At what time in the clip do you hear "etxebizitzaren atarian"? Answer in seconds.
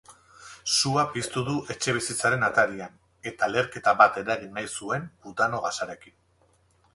1.73-2.95